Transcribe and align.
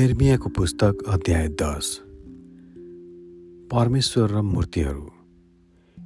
एर्मियाको 0.00 0.48
पुस्तक 0.48 0.98
अध्याय 1.08 1.48
दस। 1.48 2.00
परमेश्वर 3.72 4.30
र 4.30 4.40
मूर्तिहरू 4.40 5.10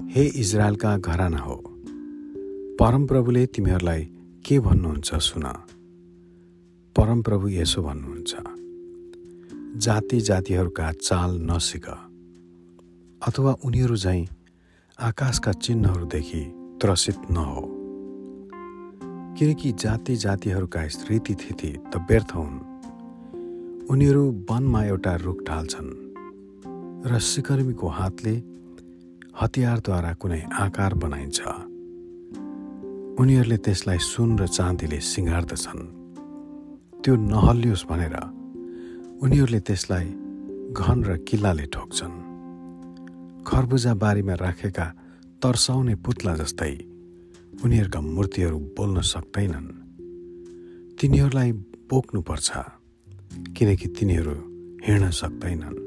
हे 0.04 0.24
इजरायलका 0.24 0.96
घराना 0.96 1.38
हो 1.38 1.62
परमप्रभुले 2.80 3.46
तिमीहरूलाई 3.46 4.08
के 4.46 4.60
भन्नुहुन्छ 4.60 5.14
सुन। 5.14 5.42
परमप्रभु 6.96 7.48
यसो 7.48 7.82
भन्नुहुन्छ 7.82 8.34
जाति 9.76 10.20
जातिहरूका 10.20 10.92
चाल 10.92 11.38
नसिक 11.42 11.86
अथवा 13.28 13.56
उनीहरू 13.64 13.96
झैँ 13.96 14.26
आकाशका 15.00 15.52
चिन्हहरूदेखि 15.52 16.44
त्रसित 16.80 17.18
नहो। 17.30 17.70
किनकि 19.38 19.72
जाति 19.72 20.16
जातिहरूका 20.16 20.88
स्थिति 20.88 21.34
त 21.92 22.06
व्यर्थ 22.10 22.34
हुन्। 22.34 22.73
उनीहरू 23.90 24.46
वनमा 24.50 24.80
एउटा 24.84 25.14
रुख 25.16 25.38
ढाल्छन् 25.44 25.90
र 27.04 27.18
सिकर्मीको 27.20 27.88
हातले 27.88 28.34
हतियारद्वारा 29.40 30.12
कुनै 30.12 30.40
आकार 30.64 30.92
बनाइन्छ। 30.94 31.40
उनीहरूले 33.20 33.56
त्यसलाई 33.56 33.98
सुन 33.98 34.30
र 34.40 34.46
चाँदीले 34.46 35.00
सिँगार्दछन्। 35.00 35.82
त्यो 37.02 37.12
नहलियोस् 37.16 37.88
भनेर 37.90 38.16
उनीहरूले 39.20 39.60
त्यसलाई 39.60 40.06
घन 40.72 40.98
र 41.04 41.10
किल्लाले 41.28 41.66
ठोक्छन्। 41.66 42.16
खरबुजा 43.44 43.92
बारीमा 43.94 44.34
राखेका 44.34 44.86
तर्साउने 45.42 45.94
पुत्ला 45.94 46.32
जस्तै 46.40 46.74
उनीहरूका 47.64 48.00
मूर्तिहरू 48.00 48.58
बोल्न 48.76 48.96
सक्दैनन्। 49.12 49.68
तिनीहरूलाई 50.96 51.52
बोक्नुपर्छ। 51.92 52.48
किनकि 53.56 53.88
तिनीहरू 53.88 54.34
हिँड्न 54.84 55.10
सक्दैनन्। 55.10 55.84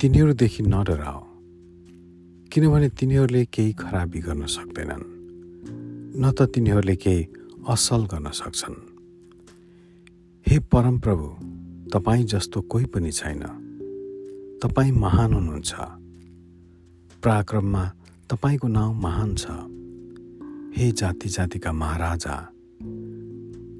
तिनीहरूदेखि 0.00 0.62
नडराओ 0.62 1.20
किनभने 2.52 2.88
तिनीहरूले 2.88 3.44
केही 3.44 3.72
खराबी 3.72 4.20
गर्न 4.20 4.46
सक्दैनन् 4.46 5.04
न 6.20 6.32
त 6.32 6.42
तिनीहरूले 6.42 6.96
केही 6.96 7.26
असल 7.68 8.02
गर्न 8.04 8.30
सक्छन्। 8.30 8.74
हे 10.46 10.58
परमप्रभु 10.58 11.26
तपाईँ 11.90 12.24
जस्तो 12.24 12.60
कोही 12.60 12.84
पनि 12.84 13.10
छैन। 13.10 13.42
तपाईँ 14.62 14.92
महान 14.92 15.32
हुनुहुन्छ। 15.32 15.74
पराक्रममा 17.24 17.92
तपाईँको 18.30 18.68
नाउँ 18.68 18.94
महान 18.94 19.34
छ। 19.34 19.46
हे 20.78 20.92
जाति 20.92 21.28
जातिका 21.28 21.72
महाराजा 21.72 22.57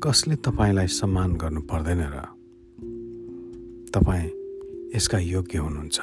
कसले 0.04 0.36
तपाईँलाई 0.36 0.86
सम्मान 0.86 1.32
गर्नु 1.32 1.60
पर्दैन 1.60 2.00
र 2.00 2.18
तपाईँ 3.94 4.30
यसका 4.94 5.18
योग्य 5.18 5.58
हुनुहुन्छ। 5.58 6.00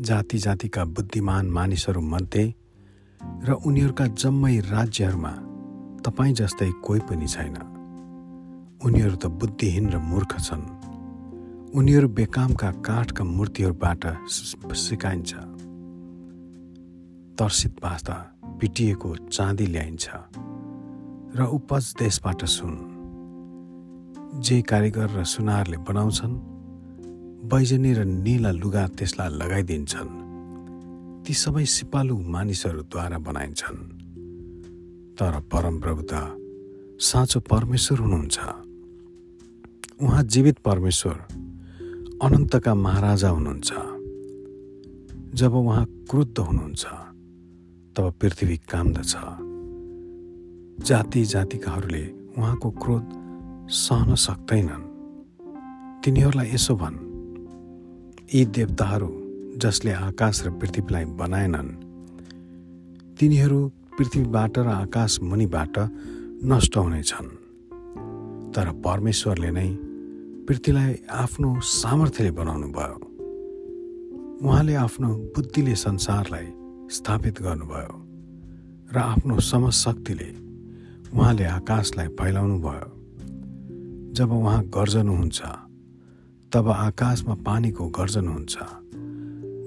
जाति 0.00 0.38
जातिका 0.38 0.84
बुद्धिमान 0.84 1.50
मानिसहरूमध्ये 1.50 2.54
र 3.44 3.52
उनीहरूका 3.52 4.06
जम्मै 4.06 4.58
राज्यहरूमा 4.58 5.32
तपाईँ 6.02 6.34
जस्तै 6.34 6.70
कोही 6.84 7.00
पनि 7.00 7.26
छैन। 7.26 7.56
उनीहरू 8.84 9.16
त 9.16 9.26
बुद्धिहीन 9.26 9.90
र 9.90 9.98
मूर्ख 9.98 10.40
छन्। 10.40 10.66
उनीहरू 11.74 12.08
बेकामका 12.08 12.70
काठका 12.70 13.24
मूर्तिहरूबाट 13.24 14.02
सिकाइन्छ। 14.74 15.34
तर्सित 17.38 17.72
बास्ता 17.82 18.16
पिटिएको 18.60 19.16
चाँदी 19.16 19.66
ल्याइन्छ। 19.66 20.08
र 21.36 21.42
उपज 21.42 21.94
देशबाट 21.98 22.44
सुन। 22.44 22.74
जे 24.40 24.62
कारिगर 24.62 25.10
र 25.10 25.24
सुनारले 25.24 25.76
बनाउँछन् 25.76 26.34
बैजनी 27.48 27.92
र 27.92 28.04
निला 28.04 28.50
लुगा 28.50 28.86
त्यसलाई 28.88 29.28
लगाइदिन्छन्। 29.28 30.10
ती 31.26 31.34
सबै 31.34 31.64
सिपालु 31.64 32.18
मानिसहरूद्वारा 32.18 33.18
बनाइन्छन्। 33.18 33.78
तर 35.18 35.40
परमप्रभु 35.40 36.02
त 36.02 36.14
साँचो 37.00 37.40
परमेश्वर 37.40 37.98
हुनुहुन्छ। 37.98 38.38
उहाँ 40.02 40.22
जीवित 40.22 40.58
परमेश्वर 40.58 41.16
अनन्तका 42.22 42.74
महाराजा 42.74 43.28
हुनुहुन्छ। 43.28 43.72
जब 45.34 45.54
उहाँ 45.54 45.86
क्रुद्ध 46.10 46.38
हुनुहुन्छ 46.38 46.84
तब 47.96 48.14
पृथ्वी 48.20 48.56
कामदछ। 48.56 49.43
जाति 50.80 51.24
जातिकाहरूले 51.24 52.04
उहाँको 52.38 52.70
क्रोध 52.70 53.06
सहन 53.70 54.14
सक्दैनन्। 54.14 54.84
तिनीहरूलाई 56.04 56.48
यसो 56.54 56.74
भन् 56.76 56.98
यी 58.34 58.44
देवताहरू 58.44 59.10
जसले 59.56 59.92
आकाश 59.92 60.42
र 60.46 60.50
पृथ्वीलाई 60.50 61.04
बनाएनन् 61.04 61.70
तिनीहरू 63.18 63.60
पृथ्वीबाट 63.98 64.58
र 64.58 64.68
आकाश 64.68 65.20
मुनिबाट 65.22 65.78
नष्ट 66.44 66.76
हुनेछन्। 66.76 67.30
तर 68.52 68.66
परमेश्वरले 68.84 69.50
नै 69.50 69.70
पृथ्वीलाई 70.46 70.94
आफ्नो 71.10 71.60
सामर्थ्यले 71.60 72.30
बनाउनु 72.30 72.68
भयो। 72.68 72.98
उहाँले 74.42 74.74
आफ्नो 74.74 75.08
बुद्धिले 75.08 75.74
संसारलाई 75.74 76.46
स्थापित 76.90 77.42
गर्नुभयो 77.42 77.94
र 78.94 78.98
आफ्नो 78.98 79.40
समशक्तिले 79.40 80.43
उहाँले 81.14 81.44
आकाशलाई 81.44 82.08
फैलाउनु 82.18 82.58
भयो। 82.58 82.88
जब 84.12 84.30
उहाँ 84.32 84.62
गर्जनुहुन्छ 84.66 85.40
तब 86.52 86.68
आकाशमा 86.68 87.34
पानीको 87.46 87.84
गर्जन 87.88 88.26
हुन्छ 88.28 88.54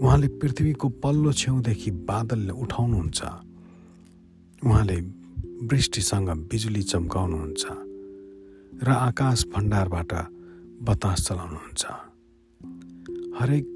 उहाँले 0.02 0.28
पृथ्वीको 0.28 0.88
पल्लो 1.04 1.32
छेउदेखि 1.32 1.92
बादल 1.92 2.50
उठाउनुहुन्छ। 2.52 3.22
उहाँले 4.66 4.98
वृष्टिसँग 5.68 6.30
बिजुली 6.52 6.84
चम्काउनुहुन्छ 6.84 7.64
र 8.84 8.88
आकाश 8.92 9.46
भण्डारबाट 9.56 10.12
बतास 10.84 11.20
चलाउनुहुन्छ। 11.28 11.84
हरेक 13.40 13.70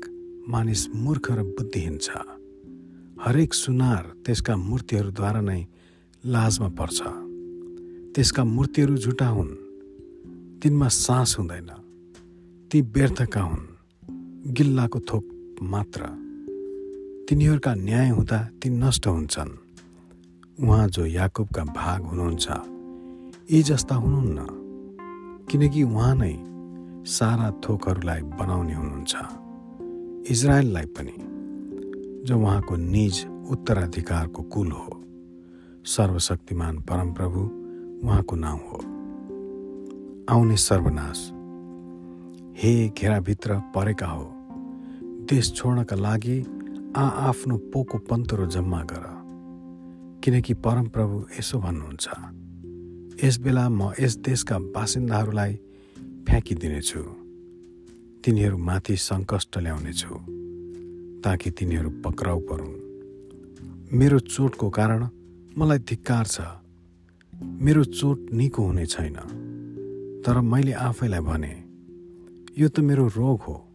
मानिस 0.49 0.81
मूर्ख 0.95 1.31
र 1.31 1.43
बुद्धिहीन 1.55 1.97
छ। 1.97 2.09
हरेक 3.25 3.53
सुनार 3.53 4.03
त्यसका 4.25 4.55
मूर्तिहरूद्वारा 4.57 5.41
नै 5.41 5.61
लाजमा 6.25 6.69
पर्छ। 6.79 7.20
त्यसका 8.15 8.43
मूर्तिहरू 8.43 8.97
झुटा 8.97 9.27
हुन्। 9.27 9.47
तिनमा 10.59 10.87
सास 10.87 11.35
हुँदैन। 11.39 11.69
ती 12.71 12.81
व्यर्थका 12.81 13.41
हुन्। 13.41 13.65
गिल्लाको 14.53 14.99
थोक 14.99 15.55
मात्र। 15.63 16.01
तिनीहरूका 17.29 17.75
न्याय 17.75 18.09
हुँदा 18.09 18.49
ती 18.61 18.69
नष्ट 18.69 19.07
हुन्छन्। 19.07 19.49
उहाँ 20.63 20.87
जो 20.87 21.05
याकुबका 21.05 21.63
भाग 21.63 22.01
हुनुहुन्छ 22.01 22.47
यी 23.51 23.63
जस्ता 23.63 23.95
हुनुहुन्न। 23.95 24.37
किनकि 25.51 25.83
उहाँ 25.83 26.15
नै 26.15 26.43
सारा 27.11 27.51
थोकहरूलाई 27.51 28.21
बनाउने 28.21 28.73
हुनुहुन्छ। 28.73 29.15
इजरायललाई 30.31 30.85
पनि। 30.85 31.13
जो 32.23 32.39
उहाँको 32.39 32.75
निज 32.75 33.27
उत्तराधिकारको 33.49 34.43
कुल 34.43 34.71
हो। 34.71 35.03
सर्वशक्तिमान 35.85 36.79
परमप्रभु 36.79 37.60
उहाँको 38.03 38.35
नाउँ 38.35 38.59
हो। 38.59 38.77
आउने 40.29 40.57
सर्वनाश। 40.57 41.31
हे 42.63 42.89
घेराभित्र 42.89 43.55
परेका 43.55 44.07
हो। 44.07 44.33
देश 45.03 45.53
छोड्नका 45.53 45.95
लागि 45.95 46.45
आ 46.95 47.07
आफ्नो 47.07 47.57
पोको 47.57 47.97
पन्तरो 47.97 48.45
जम्मा 48.45 48.83
गर। 48.83 49.21
किनकि 50.23 50.53
परमप्रभु 50.53 51.25
यसो 51.39 51.59
भन्नुहुन्छ 51.59 52.09
यस 53.23 53.39
बेला 53.39 53.69
म 53.69 53.91
यस 53.99 54.17
देशका 54.17 54.59
बासिन्दाहरूलाई 54.59 55.53
फ्याँकिदिनेछु। 56.27 56.99
तिनीहरू 58.23 58.57
माथि 58.57 58.95
सङ्कष्ट 58.95 59.57
ल्याउनेछु 59.57 60.15
ताकि 61.21 61.51
तिनीहरू 61.51 61.89
पक्राउ 61.89 62.39
परुन्। 62.39 62.75
मेरो 63.93 64.19
चोटको 64.19 64.69
कारण 64.69 65.09
मलाई 65.57 65.79
धिक्कार 65.79 66.25
छ। 66.25 66.41
मेरो 67.43 67.83
चोट 67.83 68.31
निको 68.33 68.65
हुने 68.65 68.85
छैन। 68.85 69.15
तर 70.25 70.41
मैले 70.41 70.71
आफैलाई 70.71 71.19
भने 71.19 71.63
यो 72.61 72.69
त 72.69 72.79
मेरो 72.79 73.07
रोग 73.07 73.41
हो 73.41 73.67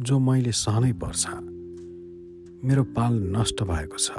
जो 0.00 0.18
मैले 0.18 0.52
सहनै 0.52 0.92
पर्छ। 0.92 1.26
मेरो 2.64 2.84
पाल 2.84 3.32
नष्ट 3.36 3.62
भएको 3.62 3.96
छ। 3.98 4.10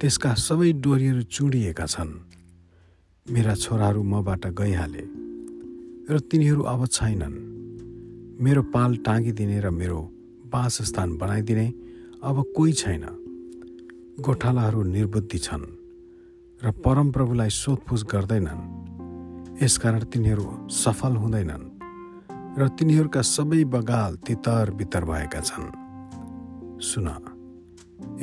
त्यसका 0.00 0.34
सबै 0.34 0.72
डोरीहरू 0.72 1.22
चुडिएका 1.22 1.86
छन्। 1.86 2.12
मेरा 3.30 3.54
छोराहरू 3.54 4.02
मबाट 4.02 4.46
गइहाले 4.46 5.04
र 6.14 6.18
तिनीहरू 6.18 6.62
अब 6.62 6.86
छैनन्। 6.86 7.36
मेरो 8.40 8.62
पाल 8.62 8.96
टाँगिदिने 8.96 9.60
र 9.60 9.70
मेरो 9.70 10.00
वासस्थान 10.54 11.16
बनाइदिने 11.16 11.66
अब 12.22 12.52
कोही 12.56 12.72
छैन। 12.72 13.04
गोठालाहरू 14.20 14.82
निर्बुद्धि 14.82 15.38
छन्। 15.38 15.83
र 16.64 16.70
परमप्रभुलाई 16.70 17.48
सोधपुछ 17.48 18.02
गर्दैनन्। 18.04 18.60
यसकारण 19.62 20.04
तिनीहरू 20.04 20.68
सफल 20.68 21.16
हुँदैनन् 21.16 21.64
र 22.58 22.68
तिनीहरूका 22.68 23.22
सबै 23.22 23.64
बगाल 23.64 24.16
तितर 24.16 24.70
बितर 24.70 25.04
भएका 25.04 25.40
छन्। 25.40 25.66
सुन 26.80 27.08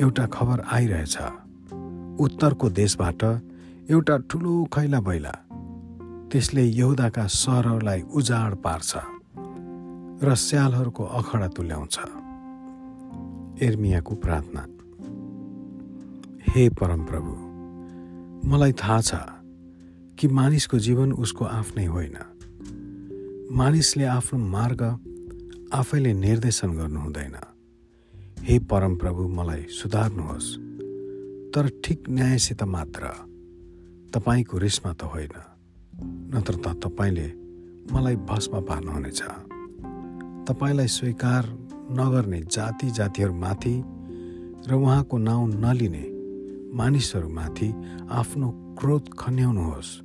एउटा 0.00 0.26
खबर 0.26 0.60
आइरहेछ। 0.60 1.18
उत्तरको 2.20 2.70
देशबाट 2.70 3.22
एउटा 3.90 4.18
ठुलो 4.18 4.64
खैला 4.64 5.00
बैला 5.00 5.34
त्यसले 6.32 6.64
यहुदाका 6.64 7.26
सहरहरूलाई 7.26 8.02
उजाड 8.02 8.54
पार्छ 8.54 8.96
र 10.24 10.34
स्यालहरूको 10.34 11.04
अखडा 11.04 11.48
तुल्याउँछ। 11.48 11.98
एर्मियाको 13.62 14.14
प्रार्थना। 14.14 14.66
हे 16.50 16.68
परमप्रभु 16.68 17.51
मलाई 18.44 18.72
थाहा 18.72 19.00
छ 19.00 19.14
कि 20.18 20.28
मानिसको 20.28 20.78
जीवन 20.78 21.12
उसको 21.12 21.44
आफ्नै 21.44 21.84
होइन। 21.84 22.16
मानिसले 23.52 24.04
आफ्नो 24.04 24.38
मार्ग 24.38 24.82
आफैले 25.72 26.12
निर्देशन 26.12 26.70
गर्नु 26.72 27.00
हुँदैन। 27.00 27.36
हे 28.40 28.58
परमप्रभु 28.58 29.28
मलाई 29.28 29.62
सुधार्नुहोस् 29.62 30.56
तर 31.54 31.70
ठिक 31.84 32.10
न्यायसित 32.10 32.62
मात्र। 32.62 33.02
तपाईँको 34.14 34.58
रिसमा 34.58 34.92
त 34.92 35.02
होइन 35.02 35.34
नत्र 36.36 36.54
त 36.54 36.66
तपाईँले 36.84 37.28
मलाई 37.92 38.16
भस्म 38.16 38.60
पार्नुहुनेछ। 38.60 39.22
तपाईँलाई 40.48 40.86
स्वीकार 40.86 41.44
नगर्ने 41.92 42.40
जाति 42.40 42.90
जातिहरूमाथि 42.90 43.82
र 44.68 44.74
उहाँको 44.74 45.18
नाउँ 45.18 45.48
नलिने 45.48 46.11
मानिसहरूमाथि 46.72 47.68
आफ्नो 48.10 48.48
क्रोध 48.80 49.08
खन्याउनुहोस् 49.18 50.00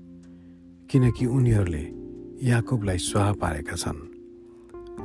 किनकि 0.90 1.26
उनीहरूले 1.26 1.84
याकुबलाई 2.50 2.98
स्वाह 2.98 3.32
पारेका 3.34 3.76
छन्। 3.76 4.00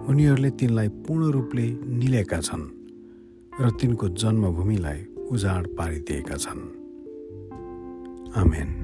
उनीहरूले 0.08 0.50
तिनलाई 0.50 0.88
पूर्ण 0.88 1.30
रूपले 1.30 1.66
निलेका 1.72 2.40
छन् 2.40 2.66
र 3.60 3.70
तिनको 3.70 4.08
जन्मभूमिलाई 4.08 5.00
उजाड 5.30 5.66
पारिदिएका 5.78 6.36
छन्। 6.36 6.62
आमेन। 8.36 8.81